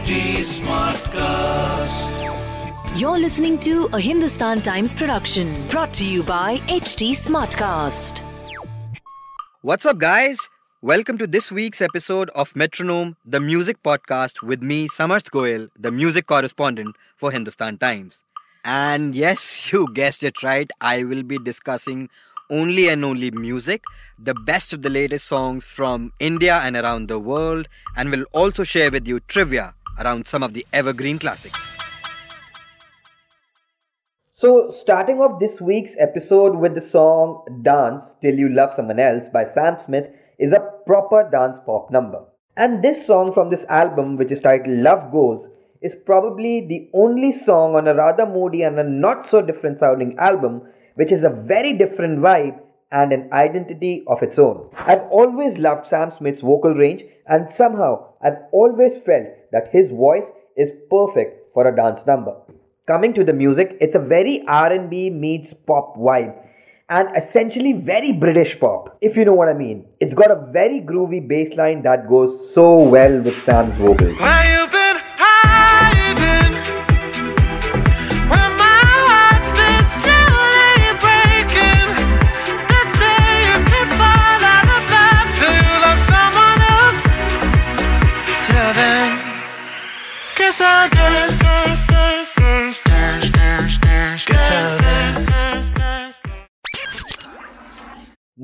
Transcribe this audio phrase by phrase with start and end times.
[0.00, 2.08] HT Smartcast.
[2.98, 8.22] You're listening to a Hindustan Times production brought to you by HT Smartcast.
[9.60, 10.48] What's up, guys?
[10.80, 15.90] Welcome to this week's episode of Metronome, the music podcast with me, Samarth Goel, the
[15.90, 18.24] music correspondent for Hindustan Times.
[18.64, 22.08] And yes, you guessed it right, I will be discussing
[22.48, 23.84] only and only music,
[24.18, 28.64] the best of the latest songs from India and around the world, and will also
[28.64, 31.76] share with you trivia around some of the evergreen classics.
[34.30, 39.28] So, starting off this week's episode with the song Dance Till You Love Someone Else
[39.28, 40.06] by Sam Smith
[40.38, 42.24] is a proper dance pop number.
[42.56, 45.48] And this song from this album, which is titled Love Goes,
[45.82, 50.16] is probably the only song on a rather moody and a not so different sounding
[50.18, 50.62] album
[50.94, 52.58] which is a very different vibe
[52.92, 54.68] and an identity of its own.
[54.76, 60.32] I've always loved Sam Smith's vocal range and somehow I've always felt that his voice
[60.56, 62.34] is perfect for a dance number.
[62.86, 66.34] Coming to the music, it's a very R&B meets pop vibe
[66.88, 69.86] and essentially very British pop, if you know what I mean.
[70.00, 74.16] It's got a very groovy bass line that goes so well with Sam's vocals.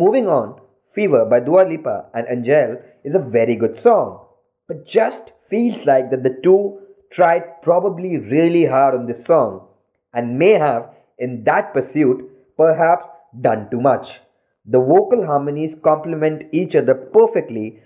[0.00, 0.58] Moving on,
[0.94, 4.24] Fever by Dua Lipa and Angèle is a very good song,
[4.66, 6.78] but just feels like that the two
[7.10, 9.68] tried probably really hard on this song
[10.14, 10.88] and may have,
[11.18, 12.24] in that pursuit,
[12.56, 13.04] perhaps
[13.42, 14.20] done too much.
[14.64, 17.82] The vocal harmonies complement each other perfectly,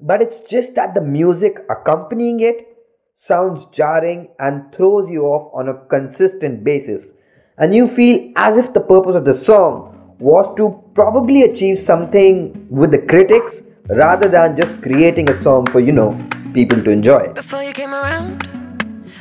[0.00, 2.66] but it's just that the music accompanying it
[3.14, 7.12] sounds jarring and throws you off on a consistent basis,
[7.56, 9.93] and you feel as if the purpose of the song
[10.24, 10.64] was to
[10.94, 16.10] probably achieve something with the critics rather than just creating a song for, you know,
[16.54, 17.28] people to enjoy.
[17.34, 18.48] Before you came around,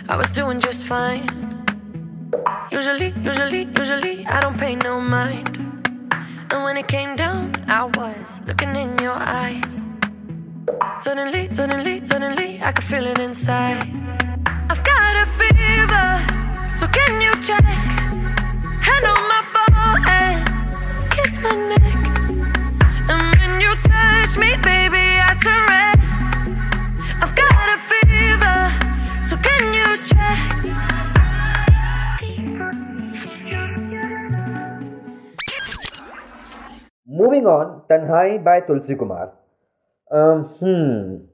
[0.07, 1.27] I was doing just fine.
[2.71, 5.59] Usually, usually, usually, I don't pay no mind.
[6.49, 9.75] And when it came down, I was looking in your eyes.
[11.01, 14.02] Suddenly, suddenly, suddenly, I could feel it inside.
[37.43, 39.33] Moving on, Tanhai by Tulsi Kumar.
[40.09, 41.25] Um, hmm.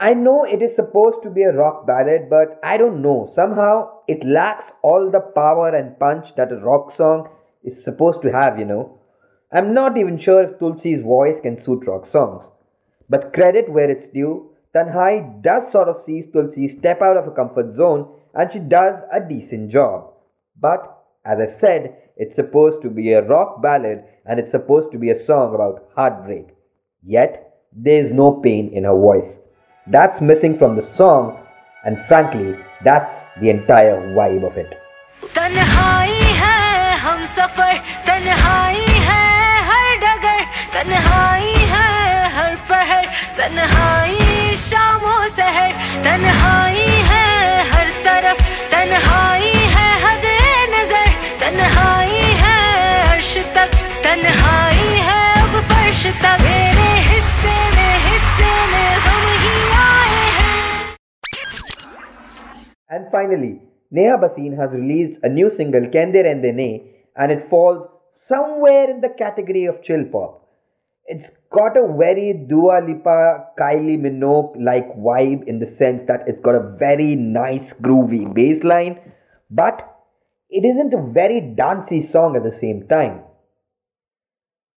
[0.00, 3.30] I know it is supposed to be a rock ballad, but I don't know.
[3.34, 7.28] Somehow it lacks all the power and punch that a rock song
[7.62, 9.00] is supposed to have, you know.
[9.52, 12.44] I'm not even sure if Tulsi's voice can suit rock songs.
[13.10, 17.32] But credit where it's due, Tanhai does sort of see Tulsi step out of her
[17.32, 20.10] comfort zone and she does a decent job.
[20.58, 24.97] But as I said, it's supposed to be a rock ballad and it's supposed to
[24.97, 26.47] be a song about heartbreak.
[27.03, 29.39] Yet, there's no pain in her voice.
[29.87, 31.37] That's missing from the song,
[31.83, 34.77] and frankly, that's the entire vibe of it.
[37.03, 37.77] हम सफर
[38.07, 39.23] तन्हाई है
[39.69, 40.39] हर डगर
[40.73, 43.05] तन्हाई है हर पहर
[43.39, 45.73] तन्हाई शामों सहर
[46.05, 46.96] तन्हाई
[63.10, 63.60] finally,
[63.90, 66.82] Neha Bhasin has released a new single, Kende Rende Ne,
[67.16, 70.46] and it falls somewhere in the category of chill pop.
[71.06, 76.40] It's got a very Dua Lipa, Kylie Minogue like vibe in the sense that it's
[76.40, 79.00] got a very nice groovy bass line,
[79.50, 79.96] but
[80.50, 83.20] it isn't a very dancey song at the same time.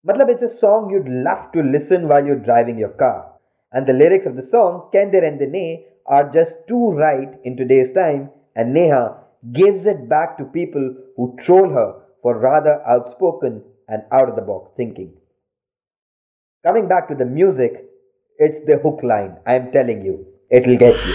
[0.07, 3.33] Matlab, it's a song you'd love to listen while you're driving your car.
[3.73, 7.93] And the lyrics of the song, Kende Rende Ne, are just too right in today's
[7.93, 9.17] time, and Neha
[9.53, 14.43] gives it back to people who troll her for rather outspoken and out of the
[14.43, 15.13] box thinking.
[16.67, 17.87] Coming back to the music,
[18.39, 19.37] it's the hook line.
[19.47, 21.15] I am telling you, it'll get you.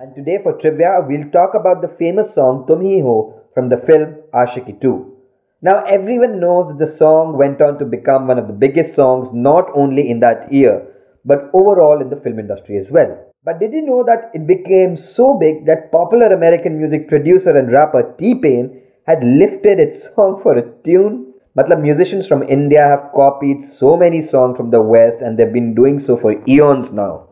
[0.00, 3.76] And today for trivia we'll talk about the famous song Tum Hi Ho from the
[3.76, 5.16] film Aashiqui 2.
[5.62, 9.28] Now, everyone knows that the song went on to become one of the biggest songs
[9.32, 10.88] not only in that year,
[11.24, 13.33] but overall in the film industry as well.
[13.44, 17.70] But did you know that it became so big that popular American music producer and
[17.70, 21.34] rapper T Pain had lifted its song for a tune?
[21.56, 25.74] Matlab, musicians from India have copied so many songs from the West and they've been
[25.74, 27.28] doing so for eons now.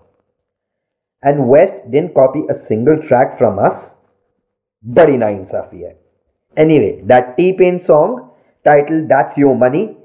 [1.22, 3.94] And West didn't copy a single track from us.
[4.82, 5.28] Badi na.
[6.56, 8.30] Anyway, that T-Pain song
[8.64, 9.96] titled That's Your Money,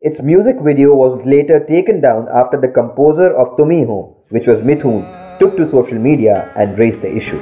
[0.00, 4.48] its music video was later taken down after the composer of Tum Hi Ho, which
[4.48, 7.40] was Mithun, took to social media and raised the issue.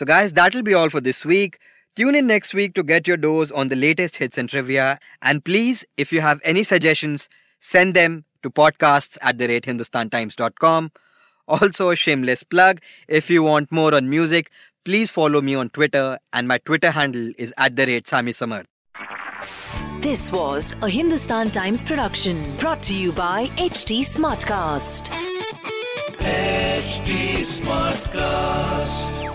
[0.00, 1.58] So, guys, that'll be all for this week.
[1.94, 4.98] Tune in next week to get your dose on the latest hits and trivia.
[5.20, 7.28] And please, if you have any suggestions,
[7.60, 10.90] send them to podcasts at the rate hindustantimes.com.
[11.48, 14.50] Also, a shameless plug if you want more on music,
[14.86, 18.64] please follow me on Twitter, and my Twitter handle is at the rate Sami Samarth.
[20.00, 25.10] This was a Hindustan Times production brought to you by HT Smartcast.
[26.20, 29.29] HT Smartcast.